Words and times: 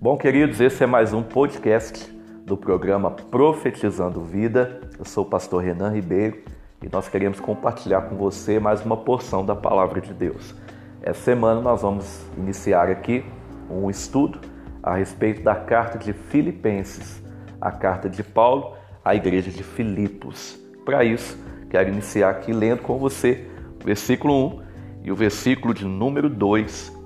Bom, 0.00 0.16
queridos, 0.16 0.60
esse 0.60 0.84
é 0.84 0.86
mais 0.86 1.12
um 1.12 1.24
podcast 1.24 2.08
do 2.46 2.56
programa 2.56 3.10
Profetizando 3.10 4.22
Vida. 4.22 4.80
Eu 4.96 5.04
sou 5.04 5.24
o 5.24 5.28
pastor 5.28 5.60
Renan 5.60 5.90
Ribeiro 5.90 6.40
e 6.80 6.88
nós 6.88 7.08
queremos 7.08 7.40
compartilhar 7.40 8.02
com 8.02 8.14
você 8.14 8.60
mais 8.60 8.80
uma 8.84 8.96
porção 8.96 9.44
da 9.44 9.56
palavra 9.56 10.00
de 10.00 10.14
Deus. 10.14 10.54
Essa 11.02 11.20
semana 11.20 11.60
nós 11.60 11.82
vamos 11.82 12.24
iniciar 12.36 12.88
aqui 12.88 13.24
um 13.68 13.90
estudo 13.90 14.38
a 14.84 14.94
respeito 14.94 15.42
da 15.42 15.56
carta 15.56 15.98
de 15.98 16.12
Filipenses, 16.12 17.20
a 17.60 17.72
carta 17.72 18.08
de 18.08 18.22
Paulo 18.22 18.76
à 19.04 19.16
igreja 19.16 19.50
de 19.50 19.64
Filipos. 19.64 20.60
Para 20.84 21.02
isso, 21.02 21.36
quero 21.70 21.88
iniciar 21.88 22.30
aqui 22.30 22.52
lendo 22.52 22.82
com 22.82 22.98
você 22.98 23.48
o 23.82 23.84
versículo 23.84 24.46
1 24.46 24.62
e 25.02 25.10
o 25.10 25.16
versículo 25.16 25.74
de 25.74 25.84
número 25.84 26.30
2 26.30 26.97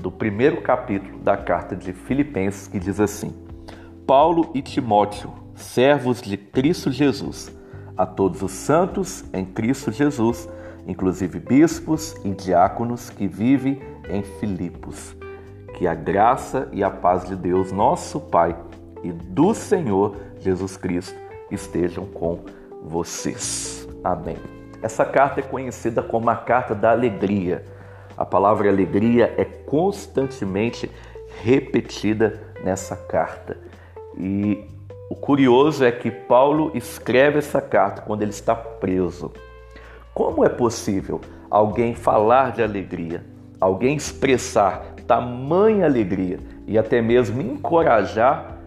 do 0.00 0.10
primeiro 0.10 0.60
capítulo 0.62 1.18
da 1.18 1.36
carta 1.36 1.76
de 1.76 1.92
Filipenses, 1.92 2.66
que 2.66 2.78
diz 2.78 2.98
assim: 2.98 3.34
Paulo 4.06 4.50
e 4.54 4.62
Timóteo, 4.62 5.32
servos 5.54 6.20
de 6.20 6.36
Cristo 6.36 6.90
Jesus, 6.90 7.54
a 7.96 8.06
todos 8.06 8.42
os 8.42 8.52
santos 8.52 9.24
em 9.32 9.44
Cristo 9.44 9.92
Jesus, 9.92 10.48
inclusive 10.86 11.38
bispos 11.38 12.14
e 12.24 12.30
diáconos 12.30 13.10
que 13.10 13.28
vivem 13.28 13.80
em 14.08 14.22
Filipos. 14.22 15.14
Que 15.76 15.86
a 15.86 15.94
graça 15.94 16.68
e 16.72 16.82
a 16.82 16.90
paz 16.90 17.24
de 17.24 17.36
Deus, 17.36 17.72
nosso 17.72 18.20
Pai, 18.20 18.56
e 19.02 19.12
do 19.12 19.54
Senhor 19.54 20.16
Jesus 20.40 20.76
Cristo 20.76 21.16
estejam 21.50 22.04
com 22.06 22.40
vocês. 22.82 23.88
Amém. 24.02 24.36
Essa 24.82 25.04
carta 25.04 25.40
é 25.40 25.42
conhecida 25.42 26.02
como 26.02 26.30
a 26.30 26.36
carta 26.36 26.74
da 26.74 26.90
alegria 26.90 27.64
a 28.20 28.26
palavra 28.26 28.68
alegria 28.68 29.32
é 29.38 29.46
constantemente 29.46 30.90
repetida 31.42 32.38
nessa 32.62 32.94
carta. 32.94 33.56
E 34.14 34.62
o 35.08 35.14
curioso 35.14 35.82
é 35.82 35.90
que 35.90 36.10
Paulo 36.10 36.70
escreve 36.74 37.38
essa 37.38 37.62
carta 37.62 38.02
quando 38.02 38.20
ele 38.20 38.30
está 38.30 38.54
preso. 38.54 39.32
Como 40.12 40.44
é 40.44 40.50
possível 40.50 41.22
alguém 41.48 41.94
falar 41.94 42.52
de 42.52 42.62
alegria, 42.62 43.24
alguém 43.58 43.96
expressar 43.96 44.96
tamanha 45.06 45.86
alegria 45.86 46.40
e 46.66 46.76
até 46.76 47.00
mesmo 47.00 47.40
encorajar 47.40 48.58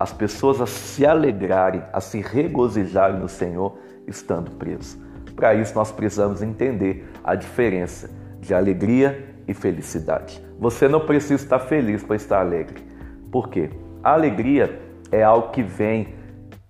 as 0.00 0.10
pessoas 0.10 0.58
a 0.58 0.66
se 0.66 1.04
alegrarem, 1.04 1.82
a 1.92 2.00
se 2.00 2.22
regozijarem 2.22 3.20
no 3.20 3.28
Senhor 3.28 3.76
estando 4.08 4.52
preso? 4.52 4.98
Para 5.36 5.54
isso, 5.54 5.74
nós 5.74 5.92
precisamos 5.92 6.40
entender 6.40 7.06
a 7.22 7.34
diferença 7.34 8.21
de 8.42 8.52
alegria 8.52 9.24
e 9.48 9.54
felicidade. 9.54 10.42
Você 10.58 10.88
não 10.88 11.00
precisa 11.00 11.42
estar 11.42 11.60
feliz 11.60 12.02
para 12.02 12.16
estar 12.16 12.40
alegre. 12.40 12.82
Por 13.30 13.48
quê? 13.48 13.70
A 14.02 14.12
alegria 14.12 14.80
é 15.10 15.22
algo 15.22 15.50
que 15.50 15.62
vem 15.62 16.14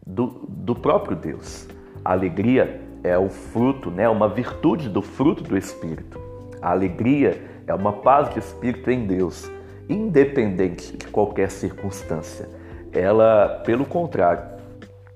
do, 0.06 0.46
do 0.48 0.74
próprio 0.74 1.16
Deus. 1.16 1.66
A 2.04 2.12
alegria 2.12 2.80
é 3.02 3.16
o 3.18 3.28
fruto, 3.28 3.90
né, 3.90 4.08
uma 4.08 4.28
virtude 4.28 4.88
do 4.88 5.02
fruto 5.02 5.42
do 5.42 5.56
Espírito. 5.56 6.20
A 6.60 6.70
alegria 6.70 7.42
é 7.66 7.74
uma 7.74 7.92
paz 7.92 8.32
de 8.32 8.38
espírito 8.38 8.90
em 8.90 9.06
Deus, 9.06 9.50
independente 9.88 10.96
de 10.96 11.06
qualquer 11.08 11.50
circunstância. 11.50 12.48
Ela, 12.92 13.62
pelo 13.64 13.84
contrário, 13.84 14.44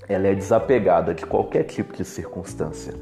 ela 0.09 0.27
é 0.27 0.35
desapegada 0.35 1.13
de 1.15 1.27
qualquer 1.27 1.65
tipo 1.65 1.95
de 1.95 2.05
circunstância. 2.05 2.95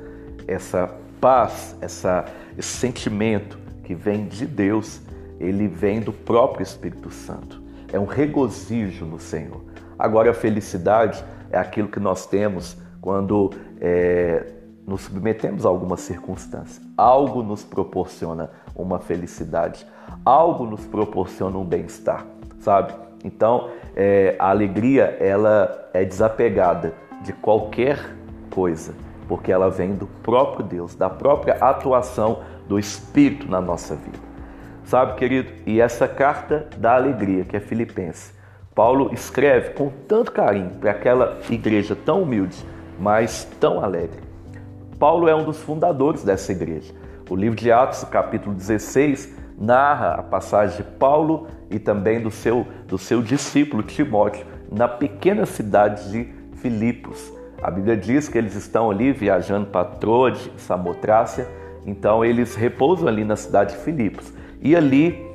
Essa 0.46 0.94
paz, 1.24 1.74
essa, 1.80 2.26
esse 2.54 2.68
sentimento 2.68 3.58
que 3.82 3.94
vem 3.94 4.26
de 4.26 4.44
Deus, 4.44 5.00
ele 5.40 5.66
vem 5.66 5.98
do 5.98 6.12
próprio 6.12 6.62
Espírito 6.62 7.10
Santo. 7.10 7.62
É 7.90 7.98
um 7.98 8.04
regozijo 8.04 9.06
no 9.06 9.18
Senhor. 9.18 9.62
Agora, 9.98 10.32
a 10.32 10.34
felicidade 10.34 11.24
é 11.50 11.56
aquilo 11.56 11.88
que 11.88 11.98
nós 11.98 12.26
temos 12.26 12.76
quando 13.00 13.52
é, 13.80 14.52
nos 14.86 15.00
submetemos 15.00 15.64
a 15.64 15.68
alguma 15.70 15.96
circunstância. 15.96 16.82
Algo 16.94 17.42
nos 17.42 17.64
proporciona 17.64 18.50
uma 18.76 18.98
felicidade, 18.98 19.86
algo 20.26 20.66
nos 20.66 20.84
proporciona 20.84 21.56
um 21.56 21.64
bem-estar, 21.64 22.26
sabe? 22.60 22.92
Então, 23.24 23.70
é, 23.96 24.36
a 24.38 24.50
alegria 24.50 25.16
ela 25.18 25.88
é 25.94 26.04
desapegada 26.04 26.92
de 27.22 27.32
qualquer 27.32 28.14
coisa 28.50 28.92
porque 29.28 29.50
ela 29.52 29.70
vem 29.70 29.94
do 29.94 30.06
próprio 30.06 30.64
Deus, 30.64 30.94
da 30.94 31.08
própria 31.10 31.54
atuação 31.54 32.40
do 32.68 32.78
Espírito 32.78 33.50
na 33.50 33.60
nossa 33.60 33.94
vida. 33.94 34.18
Sabe, 34.84 35.14
querido? 35.14 35.50
E 35.66 35.80
essa 35.80 36.06
carta 36.06 36.68
da 36.76 36.94
alegria, 36.94 37.44
que 37.44 37.56
é 37.56 37.60
Filipenses, 37.60 38.34
Paulo 38.74 39.10
escreve 39.14 39.70
com 39.70 39.90
tanto 40.08 40.32
carinho 40.32 40.70
para 40.80 40.90
aquela 40.90 41.38
igreja 41.48 41.96
tão 41.96 42.22
humilde, 42.22 42.56
mas 42.98 43.44
tão 43.60 43.82
alegre. 43.82 44.20
Paulo 44.98 45.28
é 45.28 45.34
um 45.34 45.44
dos 45.44 45.58
fundadores 45.58 46.24
dessa 46.24 46.52
igreja. 46.52 46.92
O 47.30 47.36
livro 47.36 47.56
de 47.56 47.70
Atos, 47.72 48.04
capítulo 48.04 48.54
16, 48.54 49.34
narra 49.58 50.14
a 50.14 50.22
passagem 50.22 50.76
de 50.78 50.82
Paulo 50.82 51.46
e 51.70 51.78
também 51.78 52.20
do 52.20 52.30
seu, 52.30 52.66
do 52.86 52.98
seu 52.98 53.22
discípulo 53.22 53.82
Timóteo 53.82 54.44
na 54.70 54.88
pequena 54.88 55.46
cidade 55.46 56.10
de 56.10 56.28
Filipos. 56.56 57.32
A 57.64 57.70
Bíblia 57.70 57.96
diz 57.96 58.28
que 58.28 58.36
eles 58.36 58.54
estão 58.54 58.90
ali 58.90 59.10
viajando 59.10 59.64
para 59.68 59.86
Troade, 59.86 60.52
Samotrácia, 60.58 61.48
então 61.86 62.22
eles 62.22 62.54
repousam 62.54 63.08
ali 63.08 63.24
na 63.24 63.36
cidade 63.36 63.72
de 63.72 63.82
Filipos. 63.82 64.34
E 64.60 64.76
ali, 64.76 65.26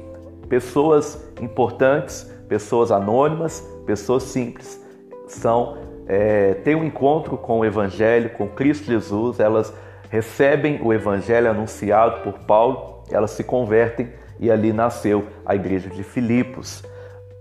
pessoas 0.48 1.28
importantes, 1.42 2.32
pessoas 2.48 2.92
anônimas, 2.92 3.68
pessoas 3.84 4.22
simples, 4.22 4.80
são 5.26 5.80
é, 6.06 6.54
têm 6.54 6.76
um 6.76 6.84
encontro 6.84 7.36
com 7.36 7.62
o 7.62 7.66
Evangelho, 7.66 8.30
com 8.30 8.48
Cristo 8.48 8.86
Jesus, 8.86 9.40
elas 9.40 9.74
recebem 10.12 10.80
o 10.84 10.94
Evangelho 10.94 11.50
anunciado 11.50 12.22
por 12.22 12.38
Paulo, 12.46 13.06
elas 13.10 13.32
se 13.32 13.44
convertem 13.44 14.08
e 14.40 14.52
ali 14.52 14.72
nasceu 14.72 15.26
a 15.44 15.56
igreja 15.56 15.90
de 15.90 16.04
Filipos. 16.04 16.84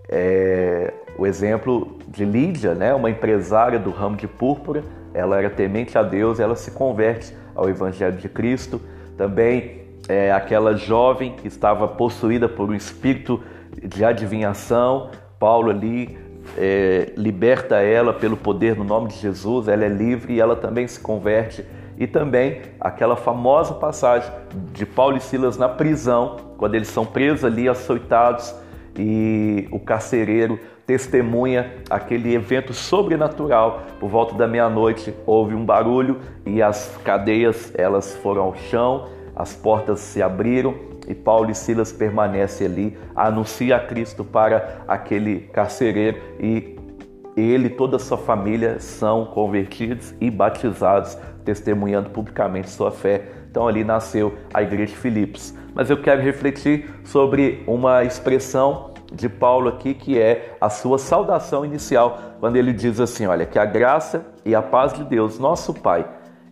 É, 0.09 0.93
o 1.19 1.27
exemplo 1.27 1.99
de 2.09 2.25
Lídia, 2.25 2.75
né, 2.75 2.95
uma 2.95 3.11
empresária 3.11 3.79
do 3.79 3.91
ramo 3.91 4.17
de 4.17 4.27
púrpura, 4.27 4.83
ela 5.13 5.39
era 5.39 5.51
temente 5.51 5.99
a 5.99 6.03
Deus, 6.03 6.41
ela 6.41 6.57
se 6.57 6.71
converte 6.71 7.35
ao 7.55 7.69
Evangelho 7.69 8.17
de 8.17 8.29
Cristo. 8.29 8.81
Também 9.17 9.83
é, 10.09 10.33
aquela 10.33 10.77
jovem 10.77 11.33
que 11.33 11.49
estava 11.49 11.89
possuída 11.89 12.49
por 12.49 12.71
um 12.71 12.75
espírito 12.75 13.43
de 13.83 14.05
adivinhação, 14.05 15.11
Paulo 15.39 15.71
ali 15.71 16.17
é, 16.57 17.13
liberta 17.17 17.77
ela 17.81 18.13
pelo 18.13 18.37
poder 18.37 18.77
no 18.77 18.85
nome 18.85 19.09
de 19.09 19.17
Jesus, 19.17 19.69
ela 19.69 19.85
é 19.85 19.89
livre 19.89 20.35
e 20.35 20.41
ela 20.41 20.57
também 20.57 20.87
se 20.87 20.99
converte. 21.01 21.65
E 21.99 22.07
também 22.07 22.63
aquela 22.81 23.17
famosa 23.17 23.75
passagem 23.75 24.31
de 24.73 24.87
Paulo 24.87 25.17
e 25.17 25.21
Silas 25.21 25.59
na 25.59 25.69
prisão, 25.69 26.37
quando 26.57 26.77
eles 26.77 26.89
são 26.89 27.05
presos 27.05 27.45
ali, 27.45 27.69
açoitados, 27.69 28.55
e 28.99 29.69
o 29.71 29.79
carcereiro 29.79 30.59
testemunha 30.87 31.73
aquele 31.89 32.35
evento 32.35 32.73
sobrenatural. 32.73 33.85
Por 34.01 34.09
volta 34.09 34.35
da 34.35 34.49
meia-noite 34.49 35.15
houve 35.25 35.55
um 35.55 35.65
barulho 35.65 36.19
e 36.45 36.61
as 36.61 36.99
cadeias 37.05 37.73
elas 37.77 38.17
foram 38.17 38.43
ao 38.43 38.57
chão, 38.57 39.09
as 39.37 39.55
portas 39.55 40.01
se 40.01 40.21
abriram 40.21 40.75
e 41.07 41.15
Paulo 41.15 41.51
e 41.51 41.55
Silas 41.55 41.93
permanecem 41.93 42.67
ali, 42.67 42.99
anuncia 43.15 43.77
a 43.77 43.81
Cristo 43.81 44.25
para 44.25 44.83
aquele 44.87 45.41
carcereiro 45.53 46.19
e 46.39 46.77
ele 47.37 47.69
e 47.69 47.71
toda 47.71 47.97
a 47.97 48.01
sua 48.01 48.19
família 48.19 48.81
são 48.81 49.25
convertidos 49.27 50.13
e 50.21 50.31
batizados, 50.31 51.17
testemunhando 51.45 52.11
publicamente 52.11 52.69
sua 52.69 52.91
fé. 52.91 53.23
Então 53.51 53.67
ali 53.67 53.85
nasceu 53.85 54.35
a 54.53 54.63
igreja 54.63 54.93
de 54.93 54.99
Filipos. 54.99 55.55
Mas 55.73 55.89
eu 55.89 56.03
quero 56.03 56.21
refletir 56.21 56.91
sobre 57.05 57.63
uma 57.67 58.03
expressão 58.05 58.93
de 59.13 59.29
Paulo 59.29 59.69
aqui, 59.69 59.95
que 59.95 60.21
é 60.21 60.57
a 60.61 60.69
sua 60.69 60.99
saudação 60.99 61.65
inicial, 61.65 62.19
quando 62.41 62.57
ele 62.57 62.73
diz 62.73 63.01
assim: 63.01 63.27
Olha, 63.27 63.47
que 63.47 63.59
a 63.59 63.65
graça 63.65 64.27
e 64.45 64.55
a 64.55 64.63
paz 64.63 64.93
de 64.93 65.05
Deus, 65.05 65.39
nosso 65.39 65.73
Pai, 65.75 66.07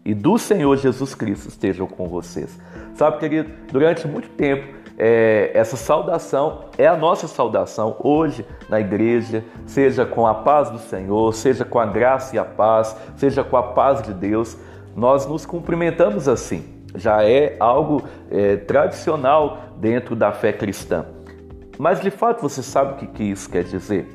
e 0.04 0.14
do 0.14 0.38
Senhor 0.38 0.76
Jesus 0.76 1.14
Cristo 1.14 1.48
estejam 1.48 1.86
com 1.86 2.08
vocês. 2.08 2.58
Sabe, 2.94 3.18
querido, 3.18 3.50
durante 3.70 4.06
muito 4.06 4.28
tempo, 4.30 4.74
é, 4.98 5.50
essa 5.52 5.76
saudação 5.76 6.64
é 6.78 6.86
a 6.86 6.96
nossa 6.96 7.28
saudação 7.28 7.96
hoje 7.98 8.46
na 8.68 8.80
igreja, 8.80 9.44
seja 9.66 10.06
com 10.06 10.26
a 10.26 10.34
paz 10.34 10.70
do 10.70 10.78
Senhor, 10.78 11.34
seja 11.34 11.64
com 11.64 11.78
a 11.78 11.84
graça 11.84 12.34
e 12.34 12.38
a 12.38 12.44
paz, 12.44 12.96
seja 13.16 13.44
com 13.44 13.56
a 13.56 13.62
paz 13.62 14.00
de 14.00 14.14
Deus. 14.14 14.56
Nós 14.94 15.26
nos 15.26 15.44
cumprimentamos 15.44 16.26
assim, 16.26 16.64
já 16.94 17.22
é 17.22 17.56
algo 17.60 18.02
é, 18.30 18.56
tradicional 18.56 19.58
dentro 19.76 20.16
da 20.16 20.32
fé 20.32 20.52
cristã. 20.52 21.04
Mas 21.78 22.00
de 22.00 22.10
fato 22.10 22.40
você 22.40 22.62
sabe 22.62 23.04
o 23.04 23.08
que 23.08 23.22
isso 23.22 23.50
quer 23.50 23.64
dizer? 23.64 24.08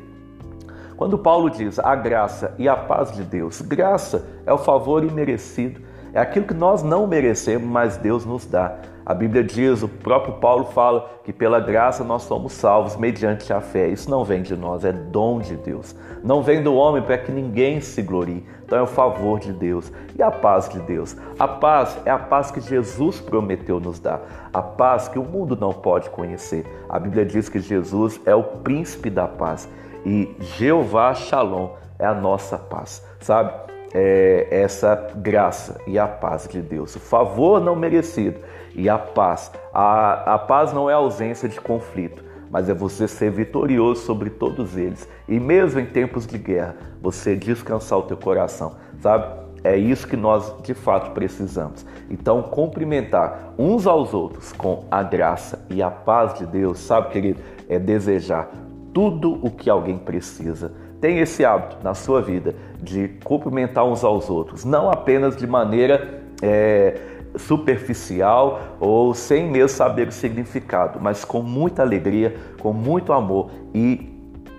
Quando 0.97 1.17
Paulo 1.17 1.49
diz 1.49 1.79
a 1.79 1.95
graça 1.95 2.53
e 2.59 2.69
a 2.69 2.75
paz 2.75 3.11
de 3.11 3.23
Deus, 3.23 3.61
graça 3.61 4.27
é 4.45 4.53
o 4.53 4.57
favor 4.57 5.03
imerecido, 5.03 5.81
É 6.13 6.19
aquilo 6.19 6.45
que 6.45 6.53
nós 6.53 6.83
não 6.83 7.07
merecemos, 7.07 7.67
mas 7.67 7.95
Deus 7.95 8.25
nos 8.25 8.45
dá. 8.45 8.75
A 9.05 9.13
Bíblia 9.13 9.43
diz, 9.43 9.81
o 9.81 9.87
próprio 9.87 10.35
Paulo 10.35 10.65
fala 10.65 11.09
que 11.23 11.33
pela 11.33 11.59
graça 11.59 12.03
nós 12.03 12.23
somos 12.23 12.53
salvos 12.53 12.95
mediante 12.95 13.51
a 13.51 13.59
fé. 13.59 13.87
Isso 13.87 14.11
não 14.11 14.23
vem 14.23 14.41
de 14.41 14.55
nós, 14.55 14.85
é 14.85 14.91
dom 14.91 15.39
de 15.39 15.55
Deus. 15.55 15.95
Não 16.23 16.43
vem 16.43 16.61
do 16.61 16.75
homem 16.75 17.01
para 17.01 17.17
que 17.17 17.31
ninguém 17.31 17.81
se 17.81 18.01
glorie. 18.01 18.45
Então 18.63 18.77
é 18.77 18.81
o 18.81 18.87
favor 18.87 19.39
de 19.39 19.51
Deus 19.51 19.91
e 20.17 20.21
a 20.21 20.29
paz 20.29 20.69
de 20.69 20.79
Deus. 20.81 21.15
A 21.39 21.47
paz 21.47 21.97
é 22.05 22.11
a 22.11 22.19
paz 22.19 22.51
que 22.51 22.61
Jesus 22.61 23.19
prometeu 23.19 23.79
nos 23.79 23.99
dar. 23.99 24.21
A 24.53 24.61
paz 24.61 25.07
que 25.07 25.17
o 25.17 25.23
mundo 25.23 25.57
não 25.59 25.73
pode 25.73 26.09
conhecer. 26.09 26.65
A 26.87 26.99
Bíblia 26.99 27.25
diz 27.25 27.49
que 27.49 27.59
Jesus 27.59 28.19
é 28.25 28.35
o 28.35 28.43
príncipe 28.43 29.09
da 29.09 29.27
paz 29.27 29.67
e 30.05 30.35
Jeová 30.39 31.13
Shalom 31.13 31.69
é 31.97 32.05
a 32.05 32.13
nossa 32.13 32.57
paz, 32.57 33.05
sabe? 33.19 33.70
É 33.93 34.47
essa 34.49 35.11
graça 35.17 35.81
e 35.85 35.99
a 35.99 36.07
paz 36.07 36.47
de 36.47 36.61
Deus, 36.61 36.95
o 36.95 36.99
favor 36.99 37.59
não 37.59 37.75
merecido 37.75 38.39
e 38.73 38.89
a 38.89 38.97
paz. 38.97 39.51
A, 39.73 40.35
a 40.35 40.39
paz 40.39 40.71
não 40.71 40.89
é 40.89 40.93
ausência 40.93 41.49
de 41.49 41.59
conflito, 41.59 42.23
mas 42.49 42.69
é 42.69 42.73
você 42.73 43.07
ser 43.07 43.31
vitorioso 43.31 44.01
sobre 44.03 44.29
todos 44.29 44.77
eles. 44.77 45.07
E 45.27 45.39
mesmo 45.39 45.79
em 45.79 45.85
tempos 45.85 46.25
de 46.25 46.37
guerra, 46.37 46.75
você 47.01 47.35
descansar 47.35 47.99
o 47.99 48.03
teu 48.03 48.17
coração, 48.17 48.75
sabe? 48.99 49.41
É 49.63 49.77
isso 49.77 50.07
que 50.07 50.17
nós 50.17 50.53
de 50.63 50.73
fato 50.73 51.11
precisamos. 51.11 51.85
Então, 52.09 52.41
cumprimentar 52.41 53.53
uns 53.57 53.85
aos 53.85 54.13
outros 54.13 54.51
com 54.51 54.85
a 54.89 55.03
graça 55.03 55.65
e 55.69 55.83
a 55.83 55.91
paz 55.91 56.33
de 56.33 56.45
Deus, 56.47 56.79
sabe, 56.79 57.09
querido, 57.09 57.39
é 57.69 57.77
desejar 57.77 58.49
tudo 58.91 59.39
o 59.45 59.51
que 59.51 59.69
alguém 59.69 59.97
precisa. 59.97 60.73
Tem 61.01 61.17
esse 61.17 61.43
hábito 61.43 61.77
na 61.83 61.95
sua 61.95 62.21
vida 62.21 62.53
de 62.79 63.07
cumprimentar 63.23 63.83
uns 63.83 64.03
aos 64.03 64.29
outros, 64.29 64.63
não 64.63 64.89
apenas 64.89 65.35
de 65.35 65.47
maneira 65.47 66.21
é, 66.43 66.95
superficial 67.35 68.77
ou 68.79 69.13
sem 69.15 69.49
mesmo 69.49 69.69
saber 69.69 70.07
o 70.07 70.11
significado, 70.11 70.99
mas 71.01 71.25
com 71.25 71.41
muita 71.41 71.81
alegria, 71.81 72.35
com 72.59 72.71
muito 72.71 73.11
amor 73.11 73.49
e 73.73 74.11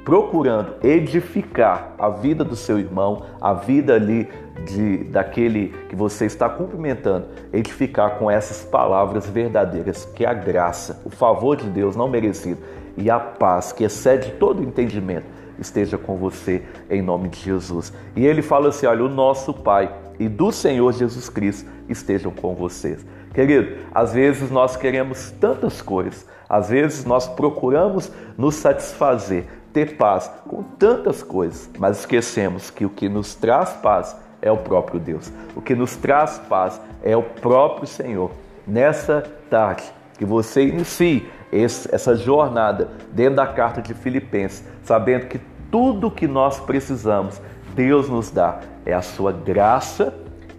procurando 0.04 0.74
edificar 0.82 1.94
a 1.96 2.08
vida 2.08 2.42
do 2.42 2.56
seu 2.56 2.76
irmão, 2.76 3.22
a 3.40 3.54
vida 3.54 3.94
ali 3.94 4.28
de 4.66 5.04
daquele 5.04 5.68
que 5.88 5.94
você 5.94 6.26
está 6.26 6.48
cumprimentando, 6.48 7.26
edificar 7.52 8.18
com 8.18 8.28
essas 8.28 8.64
palavras 8.64 9.28
verdadeiras, 9.28 10.04
que 10.06 10.24
é 10.24 10.28
a 10.28 10.34
graça, 10.34 11.00
o 11.04 11.10
favor 11.10 11.56
de 11.56 11.68
Deus 11.68 11.94
não 11.94 12.08
merecido 12.08 12.60
e 12.96 13.08
a 13.08 13.20
paz 13.20 13.70
que 13.70 13.84
excede 13.84 14.32
todo 14.32 14.60
entendimento 14.60 15.41
esteja 15.58 15.98
com 15.98 16.16
você 16.16 16.62
em 16.90 17.02
nome 17.02 17.28
de 17.28 17.40
Jesus. 17.40 17.92
E 18.16 18.26
ele 18.26 18.42
fala 18.42 18.68
assim: 18.68 18.86
olha, 18.86 19.04
o 19.04 19.08
nosso 19.08 19.52
Pai 19.52 19.92
e 20.18 20.28
do 20.28 20.52
Senhor 20.52 20.92
Jesus 20.92 21.28
Cristo 21.28 21.68
estejam 21.88 22.30
com 22.30 22.54
vocês. 22.54 23.04
Querido, 23.34 23.78
às 23.94 24.12
vezes 24.12 24.50
nós 24.50 24.76
queremos 24.76 25.30
tantas 25.40 25.80
coisas, 25.80 26.26
às 26.48 26.68
vezes 26.68 27.04
nós 27.04 27.26
procuramos 27.26 28.12
nos 28.36 28.56
satisfazer, 28.56 29.46
ter 29.72 29.96
paz 29.96 30.30
com 30.46 30.62
tantas 30.62 31.22
coisas, 31.22 31.70
mas 31.78 32.00
esquecemos 32.00 32.70
que 32.70 32.84
o 32.84 32.90
que 32.90 33.08
nos 33.08 33.34
traz 33.34 33.70
paz 33.72 34.14
é 34.42 34.50
o 34.50 34.58
próprio 34.58 35.00
Deus. 35.00 35.32
O 35.56 35.62
que 35.62 35.74
nos 35.74 35.96
traz 35.96 36.38
paz 36.48 36.80
é 37.02 37.16
o 37.16 37.22
próprio 37.22 37.86
Senhor. 37.86 38.30
Nessa 38.66 39.22
tarde, 39.48 39.84
que 40.18 40.24
você 40.24 40.66
inicie 40.66 41.26
esse, 41.52 41.94
essa 41.94 42.16
jornada 42.16 42.88
dentro 43.12 43.36
da 43.36 43.46
carta 43.46 43.82
de 43.82 43.92
Filipenses, 43.92 44.66
sabendo 44.82 45.26
que 45.26 45.38
tudo 45.70 46.10
que 46.10 46.26
nós 46.26 46.58
precisamos, 46.58 47.40
Deus 47.74 48.08
nos 48.08 48.30
dá. 48.30 48.60
É 48.84 48.92
a 48.92 49.02
sua 49.02 49.30
graça 49.30 50.14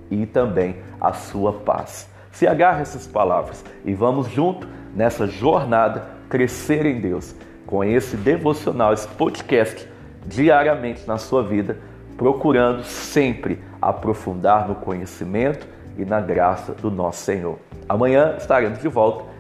e 0.10 0.26
também 0.26 0.78
a 1.02 1.12
sua 1.14 1.52
paz. 1.52 2.10
Se 2.32 2.48
agarre 2.48 2.82
essas 2.82 3.06
palavras 3.06 3.66
e 3.84 3.94
vamos 3.94 4.30
junto 4.30 4.68
nessa 4.96 5.28
jornada 5.28 6.08
crescer 6.30 6.86
em 6.86 7.02
Deus 7.02 7.36
com 7.66 7.84
esse 7.84 8.16
devocional, 8.16 8.94
esse 8.94 9.08
podcast 9.08 9.88
diariamente 10.26 11.08
na 11.08 11.18
sua 11.18 11.44
vida, 11.44 11.78
procurando 12.18 12.84
sempre 12.84 13.60
aprofundar 13.82 14.68
no 14.68 14.76
conhecimento 14.76 15.68
e 15.98 16.06
na 16.06 16.22
graça 16.22 16.74
do 16.74 16.90
nosso 16.90 17.24
Senhor. 17.24 17.60
Amanhã 17.88 18.36
estaremos 18.38 18.80
de 18.80 18.88
volta 18.88 19.33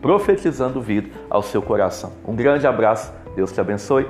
profetizando 0.00 0.80
vida 0.80 1.10
ao 1.28 1.42
seu 1.42 1.60
coração. 1.60 2.12
Um 2.26 2.34
grande 2.34 2.66
abraço, 2.66 3.12
Deus 3.34 3.52
te 3.52 3.60
abençoe 3.60 4.06